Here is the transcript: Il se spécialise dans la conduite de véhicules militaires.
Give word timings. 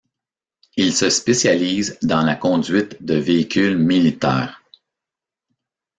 Il 0.77 0.95
se 0.95 1.11
spécialise 1.11 1.99
dans 2.01 2.23
la 2.23 2.35
conduite 2.35 3.03
de 3.05 3.13
véhicules 3.17 3.77
militaires. 3.77 4.63